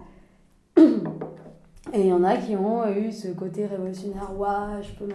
Et 1.93 2.01
il 2.01 2.07
y 2.07 2.13
en 2.13 2.23
a 2.23 2.37
qui 2.37 2.55
ont 2.55 2.87
eu 2.87 3.11
ce 3.11 3.29
côté 3.29 3.67
révolutionnaire, 3.67 4.39
ouais, 4.39 4.83
je 4.83 4.95
peux 4.95 5.13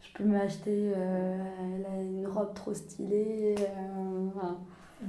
je 0.00 0.12
peux 0.12 0.24
m'acheter 0.24 0.92
euh, 0.96 1.38
une 2.00 2.26
robe 2.26 2.54
trop 2.54 2.74
stylée. 2.74 3.54
Euh, 3.58 5.04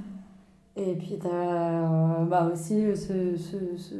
Et 0.80 0.94
puis 0.94 1.18
tu 1.20 1.26
as 1.26 2.24
bah 2.28 2.48
aussi 2.50 2.96
ce, 2.96 3.36
ce, 3.36 3.76
ce, 3.76 3.94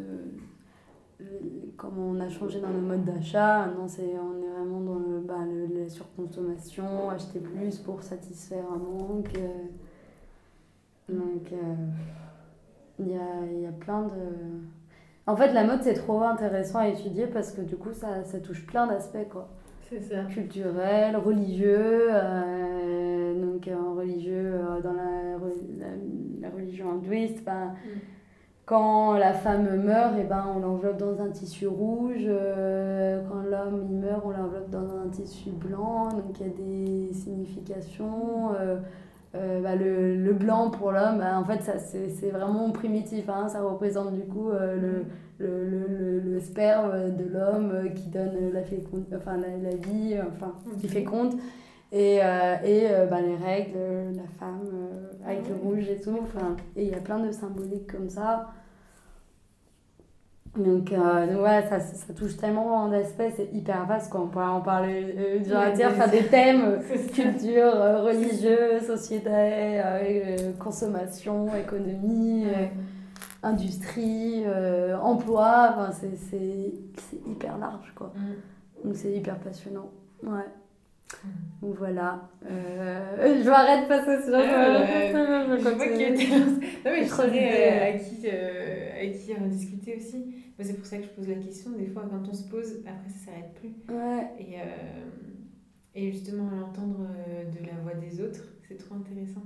comme 1.76 1.98
on 1.98 2.18
a 2.20 2.28
changé 2.28 2.60
dans 2.60 2.70
le 2.70 2.80
mode 2.80 3.04
d'achat, 3.04 3.66
maintenant 3.66 3.86
c'est, 3.86 4.14
on 4.18 4.42
est 4.42 4.48
vraiment 4.48 4.80
dans 4.80 4.98
le, 4.98 5.20
bah, 5.20 5.44
le, 5.46 5.82
la 5.82 5.88
surconsommation, 5.88 7.10
acheter 7.10 7.40
plus 7.40 7.78
pour 7.78 8.02
satisfaire 8.02 8.64
un 8.74 8.78
manque. 8.78 9.38
Donc 11.08 11.52
il 12.98 13.08
y, 13.08 13.14
a, 13.14 13.60
y 13.60 13.66
a 13.66 13.72
plein 13.72 14.04
de 14.04 14.10
en 15.30 15.36
fait, 15.36 15.52
la 15.52 15.62
mode, 15.62 15.80
c'est 15.82 15.94
trop 15.94 16.22
intéressant 16.22 16.80
à 16.80 16.88
étudier 16.88 17.28
parce 17.28 17.52
que 17.52 17.60
du 17.60 17.76
coup, 17.76 17.92
ça, 17.92 18.24
ça 18.24 18.40
touche 18.40 18.66
plein 18.66 18.88
d'aspects, 18.88 19.28
quoi. 19.30 19.48
C'est 19.88 20.00
ça. 20.00 20.24
Culturel, 20.24 21.16
religieux, 21.16 22.08
euh, 22.10 23.40
donc 23.40 23.68
euh, 23.68 23.76
religieux 23.96 24.54
euh, 24.54 24.80
dans 24.80 24.92
la, 24.92 25.36
la, 25.78 25.86
religion 26.70 26.92
hindouiste. 26.92 27.44
Ben, 27.44 27.66
mm. 27.66 27.98
Quand 28.66 29.14
la 29.14 29.32
femme 29.32 29.82
meurt, 29.82 30.16
et 30.16 30.20
eh 30.20 30.24
ben, 30.24 30.44
on 30.54 30.60
l'enveloppe 30.60 30.98
dans 30.98 31.20
un 31.20 31.30
tissu 31.30 31.66
rouge. 31.66 32.28
quand 33.28 33.42
l'homme 33.42 33.84
il 33.90 33.96
meurt, 33.96 34.22
on 34.24 34.30
l'enveloppe 34.30 34.70
dans 34.70 34.96
un 34.96 35.08
tissu 35.10 35.50
blanc. 35.50 36.08
Donc 36.10 36.38
il 36.38 36.46
y 36.46 36.50
a 36.50 36.52
des 36.52 37.12
significations. 37.12 38.52
Euh, 39.36 39.60
bah, 39.60 39.76
le, 39.76 40.16
le, 40.16 40.32
blanc 40.32 40.70
pour 40.70 40.90
l'homme, 40.90 41.18
bah, 41.18 41.38
en 41.38 41.44
fait, 41.44 41.62
ça, 41.62 41.78
c'est, 41.78 42.30
vraiment 42.30 42.70
primitif. 42.72 43.28
Hein. 43.28 43.48
ça 43.48 43.62
représente 43.62 44.12
du 44.12 44.22
coup 44.22 44.50
euh, 44.50 44.76
le, 44.76 45.04
le, 45.38 45.86
le, 45.86 46.18
le, 46.18 46.40
sperme 46.40 47.14
de 47.16 47.24
l'homme 47.32 47.70
euh, 47.72 47.88
qui 47.90 48.08
donne 48.08 48.52
la, 48.52 48.62
féconde, 48.64 49.04
enfin, 49.14 49.36
la, 49.36 49.70
la 49.70 49.76
vie, 49.76 50.16
enfin, 50.20 50.52
qui 50.80 50.88
féconde. 50.88 51.34
Et, 51.92 52.16
et 52.16 52.88
bah, 53.10 53.20
les 53.20 53.34
règles, 53.34 53.76
la 54.14 54.28
femme 54.38 54.70
avec 55.24 55.48
le 55.48 55.54
rouge 55.54 55.88
et 55.88 56.00
tout. 56.00 56.18
Et 56.76 56.84
il 56.84 56.90
y 56.90 56.94
a 56.94 57.00
plein 57.00 57.18
de 57.18 57.32
symboliques 57.32 57.90
comme 57.90 58.08
ça. 58.08 58.50
Donc, 60.56 60.92
euh, 60.92 61.40
ouais, 61.40 61.64
ça, 61.68 61.78
ça, 61.78 62.12
touche 62.12 62.36
tellement 62.36 62.88
d'aspects, 62.88 63.22
c'est 63.36 63.50
hyper 63.52 63.86
vaste, 63.86 64.10
quoi. 64.10 64.22
On 64.22 64.26
pourrait 64.26 64.46
en 64.46 64.60
parler, 64.60 65.14
euh, 65.16 65.38
dire, 65.38 65.72
dire, 65.72 65.92
faire 65.92 66.10
des 66.10 66.26
thèmes, 66.26 66.82
culture, 67.14 67.72
euh, 67.72 68.02
religieux, 68.02 68.80
société, 68.84 69.30
euh, 69.30 70.52
consommation, 70.58 71.54
économie, 71.54 72.46
industrie, 73.44 74.44
emploi, 75.00 75.68
enfin, 75.72 75.92
c'est 75.92 77.18
hyper 77.28 77.56
large, 77.58 77.92
quoi. 77.94 78.12
Mm. 78.16 78.86
Donc, 78.86 78.96
c'est 78.96 79.12
hyper 79.12 79.38
passionnant, 79.38 79.90
ouais. 80.24 80.46
Donc 81.62 81.76
voilà. 81.76 82.28
Euh, 82.46 83.42
je 83.42 83.48
m'arrête 83.48 83.86
parce 83.88 84.06
que 84.06 84.22
sinon 84.22 84.40
je, 84.40 84.48
je, 85.12 85.58
je 85.58 85.68
continue. 85.68 86.70
Non 86.84 86.90
mais 86.92 87.04
je 87.04 87.08
savais 87.08 87.68
à 87.78 87.92
qui, 87.98 88.22
euh, 88.24 89.02
à 89.02 89.06
qui 89.06 89.34
en 89.34 89.46
discuter 89.46 89.96
aussi 89.96 90.40
c'est 90.64 90.74
pour 90.76 90.86
ça 90.86 90.98
que 90.98 91.04
je 91.04 91.08
pose 91.10 91.28
la 91.28 91.36
question. 91.36 91.72
Des 91.72 91.86
fois, 91.86 92.06
quand 92.10 92.28
on 92.28 92.34
se 92.34 92.48
pose, 92.48 92.82
après, 92.86 93.08
ça 93.08 93.26
s'arrête 93.26 93.54
plus. 93.54 93.74
Et, 94.38 94.60
euh, 94.60 95.10
et 95.94 96.12
justement, 96.12 96.50
l'entendre 96.50 97.06
euh, 97.08 97.44
de 97.44 97.66
la 97.66 97.74
voix 97.82 97.94
des 97.94 98.20
autres, 98.20 98.44
c'est 98.66 98.76
trop 98.76 98.94
intéressant. 98.96 99.42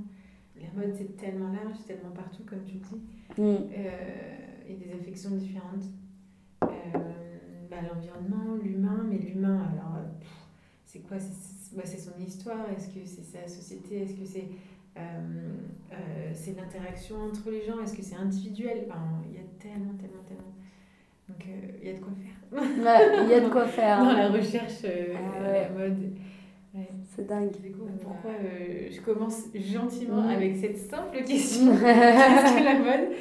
La 0.57 0.69
mode, 0.75 0.95
c'est 0.97 1.17
tellement 1.17 1.53
large, 1.53 1.75
c'est 1.79 1.95
tellement 1.95 2.15
partout, 2.15 2.43
comme 2.45 2.65
tu 2.65 2.75
le 2.75 2.81
dis. 2.81 3.41
Mm. 3.41 3.71
Euh, 3.77 4.69
et 4.69 4.75
des 4.75 4.93
affections 4.93 5.31
différentes. 5.31 5.85
Bah, 6.61 7.81
l'environnement, 7.83 8.55
l'humain, 8.63 9.05
mais 9.09 9.19
l'humain, 9.19 9.69
alors, 9.73 9.99
c'est 10.85 11.01
quoi? 11.01 11.19
Bah, 11.75 11.83
C'est 11.85 11.99
son 11.99 12.19
histoire 12.19 12.67
Est-ce 12.77 12.89
que 12.89 13.05
c'est 13.05 13.25
sa 13.25 13.47
société 13.49 14.03
Est-ce 14.03 14.15
que 14.15 14.25
c'est. 14.25 14.49
c'est 16.33 16.57
l'interaction 16.57 17.17
entre 17.17 17.51
les 17.51 17.65
gens 17.65 17.81
Est-ce 17.83 17.97
que 17.97 18.03
c'est 18.03 18.17
individuel? 18.17 18.87
Il 19.29 19.35
y 19.35 19.39
a 19.39 19.47
tellement, 19.59 19.95
tellement, 19.95 20.23
tellement 20.27 20.55
donc 21.29 21.47
il 21.47 21.89
euh, 21.89 21.93
y 21.93 21.95
a 21.95 21.99
de 21.99 22.01
quoi 22.01 22.13
faire. 22.13 23.23
Il 23.25 23.31
y 23.31 23.35
a 23.35 23.41
de 23.41 23.49
quoi 23.49 23.67
faire. 23.67 23.99
Dans 23.99 24.13
la 24.13 24.29
recherche, 24.29 24.85
euh, 24.85 25.15
ah 25.17 25.53
la 25.53 25.69
mode. 25.71 26.13
C'est 27.15 27.27
dingue. 27.27 27.53
Du 27.61 27.71
coup, 27.71 27.87
pourquoi 28.03 28.33
euh, 28.33 28.89
je 28.91 29.01
commence 29.01 29.45
gentiment 29.55 30.23
mm. 30.23 30.31
avec 30.31 30.57
cette 30.57 30.77
simple 30.77 31.17
question 31.25 31.71
Qu'est-ce 31.77 32.59
que 32.59 32.65
la 32.65 32.79
mode? 32.79 33.17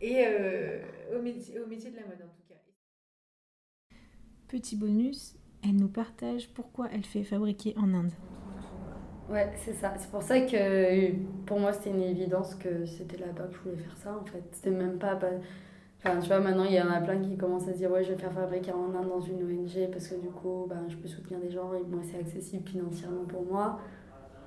Et 0.00 0.24
au, 1.16 1.20
métier, 1.20 1.58
au 1.58 1.66
métier 1.66 1.90
de 1.90 1.96
la 1.96 2.02
mode 2.02 2.22
en 2.22 2.28
tout 2.28 2.42
cas. 2.48 3.96
Petit 4.46 4.76
bonus, 4.76 5.36
elle 5.64 5.76
nous 5.76 5.88
partage 5.88 6.48
pourquoi 6.54 6.88
elle 6.92 7.04
fait 7.04 7.22
fabriquer 7.22 7.74
en 7.76 7.92
Inde. 7.94 8.12
Ouais, 9.30 9.50
c'est 9.56 9.74
ça. 9.74 9.92
C'est 9.98 10.10
pour 10.10 10.22
ça 10.22 10.40
que 10.40 11.12
pour 11.44 11.60
moi, 11.60 11.72
c'était 11.72 11.90
une 11.90 12.02
évidence 12.02 12.54
que 12.54 12.86
c'était 12.86 13.18
là-bas 13.18 13.44
que 13.48 13.54
je 13.54 13.60
voulais 13.60 13.82
faire 13.82 13.96
ça 13.96 14.18
en 14.18 14.24
fait. 14.24 14.42
C'était 14.52 14.70
même 14.70 14.98
pas. 14.98 15.18
Enfin, 15.98 16.18
tu 16.20 16.28
vois, 16.28 16.40
maintenant, 16.40 16.64
il 16.64 16.72
y 16.72 16.80
en 16.80 16.90
a 16.90 17.00
plein 17.00 17.18
qui 17.18 17.36
commencent 17.36 17.68
à 17.68 17.72
se 17.72 17.78
dire, 17.78 17.90
ouais, 17.90 18.04
je 18.04 18.12
vais 18.12 18.18
faire 18.18 18.32
fabriquer 18.32 18.72
en 18.72 18.94
Inde 18.94 19.08
dans 19.08 19.20
une 19.20 19.42
ONG 19.42 19.90
parce 19.90 20.08
que 20.08 20.14
du 20.14 20.28
coup, 20.28 20.66
ben, 20.68 20.84
je 20.88 20.96
peux 20.96 21.08
soutenir 21.08 21.40
des 21.40 21.50
gens 21.50 21.74
et 21.74 21.82
moi, 21.82 22.00
c'est 22.02 22.18
accessible 22.18 22.66
financièrement 22.66 23.24
pour 23.24 23.44
moi. 23.44 23.80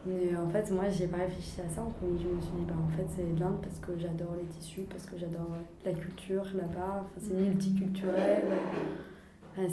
Mais 0.06 0.36
en 0.36 0.50
fait, 0.50 0.72
moi, 0.72 0.90
j'ai 0.90 1.08
pas 1.08 1.18
réfléchi 1.18 1.62
à 1.62 1.70
ça 1.70 1.84
en 1.84 1.92
premier. 1.92 2.18
Je 2.18 2.28
me 2.28 2.42
suis 2.42 2.52
dit, 2.52 2.66
bah, 2.66 2.74
en 2.84 2.90
fait, 2.90 3.06
c'est 3.16 3.40
l'Inde 3.40 3.60
parce 3.62 3.80
que 3.80 3.92
j'adore 4.00 4.36
les 4.36 4.48
tissus, 4.48 4.86
parce 4.90 5.06
que 5.06 5.18
j'adore 5.18 5.50
la 5.86 5.92
culture 5.92 6.46
là-bas. 6.56 7.06
Enfin, 7.06 7.20
c'est 7.20 7.34
multiculturel. 7.34 8.44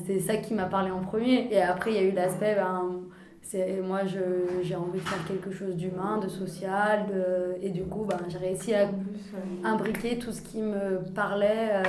C'est 0.07 0.19
ça 0.21 0.37
qui 0.37 0.55
m'a 0.55 0.65
parlé 0.67 0.91
en 0.91 1.01
premier. 1.01 1.53
Et 1.53 1.61
après, 1.63 1.91
il 1.93 1.97
y 1.97 1.99
a 2.01 2.03
eu 2.03 2.13
l'aspect, 2.13 2.55
ben, 2.55 3.01
C'est, 3.41 3.81
moi, 3.81 4.05
je, 4.05 4.19
j'ai 4.63 4.75
envie 4.77 4.99
de 4.99 5.05
faire 5.09 5.25
quelque 5.27 5.51
chose 5.51 5.75
d'humain, 5.77 6.19
de 6.19 6.29
social, 6.29 7.07
de, 7.07 7.57
et 7.63 7.71
du 7.71 7.85
coup, 7.85 8.05
ben, 8.05 8.19
j'ai 8.29 8.37
réussi 8.39 8.75
à 8.75 8.91
imbriquer 9.65 10.19
tout 10.19 10.33
ce 10.33 10.43
qui 10.43 10.61
me 10.61 10.99
parlait 11.15 11.71
euh, 11.73 11.83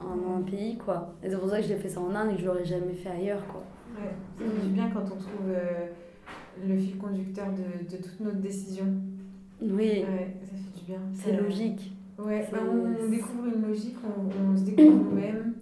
en 0.00 0.38
un 0.38 0.42
pays, 0.42 0.76
quoi. 0.76 1.14
Et 1.22 1.30
c'est 1.30 1.38
pour 1.38 1.48
ça 1.48 1.60
que 1.60 1.66
j'ai 1.66 1.76
fait 1.76 1.88
ça 1.88 2.00
en 2.00 2.12
Inde 2.14 2.32
et 2.32 2.34
que 2.34 2.40
je 2.40 2.46
l'aurais 2.46 2.64
jamais 2.64 2.94
fait 2.94 3.10
ailleurs, 3.10 3.46
quoi. 3.46 3.62
Ouais, 3.96 4.10
ça 4.38 4.44
fait 4.44 4.66
du 4.66 4.72
bien 4.74 4.90
quand 4.92 5.04
on 5.04 5.16
trouve 5.16 5.48
euh, 5.50 5.86
le 6.66 6.76
fil 6.76 6.96
conducteur 6.98 7.46
de, 7.52 7.88
de 7.96 8.02
toutes 8.02 8.20
nos 8.20 8.32
décisions. 8.32 8.92
Oui, 9.62 10.04
Ouais, 10.04 10.36
ça 10.42 10.56
fait 10.56 10.80
du 10.80 10.84
bien. 10.86 11.00
c'est 11.14 11.32
logique. 11.36 11.92
Ouais, 12.18 12.42
C'est- 12.44 12.52
bah, 12.56 12.62
on 12.68 13.08
découvre 13.08 13.46
une 13.54 13.62
logique, 13.68 13.96
on, 14.04 14.52
on 14.52 14.56
se 14.56 14.62
découvre 14.64 15.04
nous-mêmes. 15.10 15.54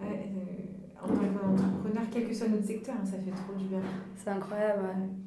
Ouais, 0.00 0.06
euh, 0.36 1.04
en 1.04 1.08
tant 1.08 1.14
qu'entrepreneur, 1.14 2.02
quel 2.16 2.28
que 2.28 2.34
soit 2.34 2.48
notre 2.48 2.64
secteur, 2.64 2.94
hein, 3.00 3.04
ça 3.04 3.12
fait 3.18 3.30
trop 3.30 3.52
du 3.58 3.66
bien. 3.66 3.80
C'est 4.16 4.30
incroyable, 4.30 4.80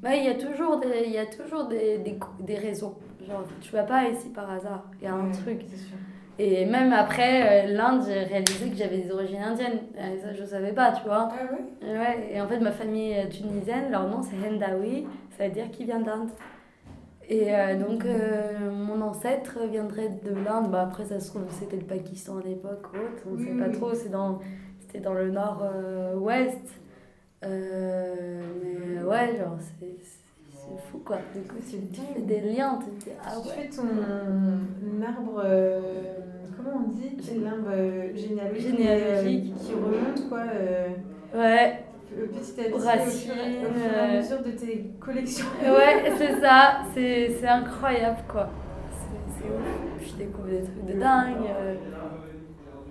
ouais. 0.04 0.18
Il 0.18 0.24
y 0.24 0.28
a 0.28 0.34
toujours 0.34 0.78
des, 0.80 1.08
y 1.08 1.18
a 1.18 1.26
toujours 1.26 1.66
des, 1.68 1.98
des, 1.98 2.18
des 2.40 2.54
raisons. 2.56 2.94
Genre, 3.26 3.44
tu 3.60 3.72
vas 3.72 3.84
pas 3.84 4.08
ici 4.08 4.28
par 4.30 4.50
hasard. 4.50 4.84
Il 5.00 5.04
y 5.04 5.08
a 5.08 5.14
un 5.14 5.26
Ouais, 5.26 5.32
truc. 5.32 5.60
Sûr. 5.62 5.96
Et 6.38 6.64
même 6.64 6.92
après 6.92 7.66
euh, 7.68 7.72
l'Inde, 7.74 8.02
j'ai 8.06 8.20
réalisé 8.20 8.70
que 8.70 8.76
j'avais 8.76 8.98
des 8.98 9.10
origines 9.12 9.42
indiennes. 9.42 9.80
Et 9.96 10.18
ça, 10.18 10.32
je 10.32 10.44
savais 10.44 10.72
pas, 10.72 10.92
tu 10.92 11.04
vois. 11.04 11.28
Ah 11.32 11.92
ouais? 11.92 12.30
Et 12.32 12.40
en 12.40 12.48
fait, 12.48 12.58
ma 12.60 12.70
famille 12.72 13.12
est 13.12 13.28
tunisienne, 13.28 13.90
leur 13.90 14.08
nom 14.08 14.22
c'est 14.22 14.36
Hendawi, 14.48 15.06
ça 15.36 15.46
veut 15.46 15.52
dire 15.52 15.70
qui 15.70 15.84
vient 15.84 16.00
d'Inde. 16.00 16.30
Et 17.28 17.54
euh, 17.54 17.76
donc, 17.78 18.04
euh, 18.06 18.70
mon 18.72 19.00
ancêtre 19.02 19.58
viendrait 19.70 20.08
de 20.24 20.34
l'Inde. 20.34 20.70
Bah, 20.70 20.82
après, 20.82 21.04
ça 21.04 21.20
se 21.20 21.28
trouve, 21.28 21.42
c'était 21.50 21.76
le 21.76 21.84
Pakistan 21.84 22.38
à 22.38 22.42
l'époque 22.42 22.86
ou 22.94 22.96
autre, 22.96 23.22
on 23.26 23.30
ne 23.32 23.36
Oui, 23.36 23.44
sait 23.44 23.54
pas 23.54 23.68
oui. 23.68 23.72
trop. 23.72 23.94
C'est 23.94 24.08
dans, 24.08 24.40
c'était 24.80 25.00
dans 25.00 25.14
le 25.14 25.30
nord-ouest. 25.30 26.58
Euh, 27.44 28.40
mais 28.62 29.02
ouais, 29.02 29.36
genre, 29.38 29.56
c'est, 29.80 29.86
fou 30.90 30.98
quoi. 31.04 31.16
Du 31.34 31.40
coup, 31.42 31.56
C'est 31.64 31.78
tu, 31.78 31.86
tu 31.88 32.00
fais 32.14 32.20
des 32.20 32.40
liens, 32.40 32.78
tu 32.82 32.90
te 32.90 33.04
dis, 33.04 33.10
ah 33.24 33.32
tu 33.42 33.48
ouais. 33.48 33.54
fais 33.54 33.68
ton 33.70 35.02
arbre, 35.02 35.42
euh, 35.44 35.80
comment 36.56 36.84
on 36.86 36.88
dit? 36.90 37.16
L'arbre 37.42 37.68
euh, 37.72 38.14
généalogique, 38.14 38.76
Généalogique. 38.76 39.54
qui 39.56 39.72
remonte 39.74 40.28
quoi, 40.28 40.42
euh, 40.54 40.88
Ouais, 41.34 41.84
petit 42.08 42.60
à 42.60 42.64
petit 42.64 42.72
au 42.72 42.76
Racines, 42.78 43.32
fur, 43.32 43.34
et- 43.42 43.66
au 43.66 43.72
fur 43.72 43.92
et 43.92 43.98
à 43.98 44.16
mesure 44.20 44.42
de 44.42 44.50
tes 44.52 44.90
collections. 45.00 45.46
Ouais, 45.62 46.12
c'est 46.18 46.40
ça, 46.40 46.80
c'est 46.94 47.36
c'est 47.40 47.48
incroyable 47.48 48.18
quoi. 48.28 48.50
C'est 48.92 49.42
c'est 49.42 49.48
ouf. 49.48 50.08
Je 50.08 50.14
découvre 50.24 50.48
des 50.48 50.60
trucs 50.62 50.86
de 50.86 51.00
dingue. 51.00 51.36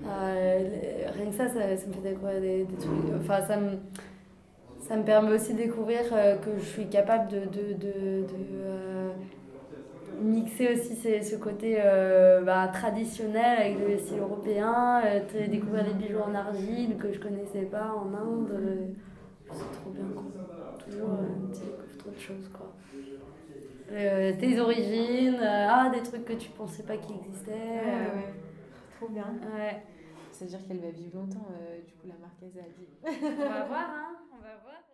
euh, 0.07 0.59
les- 0.59 1.07
rien 1.11 1.29
que 1.29 1.35
ça, 1.35 1.47
ça, 1.47 1.75
ça 1.77 1.87
me 1.87 1.93
fait 1.93 2.09
découvrir 2.09 2.39
des, 2.41 2.63
des 2.63 2.75
trucs. 2.77 2.89
Enfin, 3.21 3.41
ça 3.45 3.57
me, 3.57 3.71
ça 4.89 4.97
me 4.97 5.03
permet 5.05 5.33
aussi 5.33 5.53
de 5.53 5.59
découvrir 5.59 6.01
euh, 6.13 6.37
que 6.37 6.57
je 6.59 6.65
suis 6.65 6.89
capable 6.89 7.29
de, 7.29 7.39
de, 7.41 7.73
de, 7.73 8.23
de, 8.27 8.35
euh, 8.63 9.11
mixer 10.21 10.73
aussi 10.73 10.95
ces- 10.95 11.21
ce 11.23 11.35
côté 11.37 11.77
euh, 11.79 12.41
bah, 12.43 12.67
traditionnel 12.73 13.59
avec 13.59 13.79
le 13.87 13.97
style 13.97 14.19
européen, 14.19 15.01
euh, 15.05 15.21
de 15.21 15.49
découvrir 15.51 15.85
les 15.85 15.93
bijoux 15.93 16.19
en 16.19 16.35
argile 16.35 16.97
que 16.97 17.11
je 17.13 17.19
connaissais 17.19 17.63
pas 17.63 17.93
en 17.95 18.13
Inde. 18.13 18.51
euh, 18.51 18.75
c'est 19.51 19.71
trop 19.81 19.91
bien 19.91 20.05
quoi. 20.15 20.25
Toujours, 20.85 21.09
euh, 21.13 21.25
tu 21.53 21.61
découvres 21.61 21.97
trop 21.97 22.11
de 22.11 22.19
choses 22.19 22.49
quoi. 22.53 22.67
Euh, 23.91 24.33
tes 24.39 24.59
origines, 24.59 25.39
euh, 25.41 25.67
ah, 25.69 25.89
des 25.93 26.03
trucs 26.03 26.25
que 26.25 26.33
tu 26.33 26.49
pensais 26.51 26.83
pas 26.83 26.97
qu'ils 26.97 27.15
existaient. 27.15 27.51
Ouais, 27.51 27.83
euh, 27.87 28.15
ouais. 28.17 28.33
Trop 28.97 29.07
bien. 29.09 29.25
ouais. 29.55 29.83
Ça 30.31 30.45
veut 30.45 30.51
dire 30.51 30.59
qu'elle 30.67 30.79
va 30.79 30.89
vivre 30.91 31.17
longtemps, 31.17 31.47
euh, 31.51 31.77
du 31.85 31.93
coup, 31.93 32.07
la 32.07 32.15
marquise 32.21 32.57
a 32.57 32.69
dit. 32.77 33.25
On 33.39 33.49
va 33.49 33.65
voir, 33.65 33.89
hein, 33.89 34.15
on 34.39 34.41
va 34.41 34.55
voir. 34.63 34.88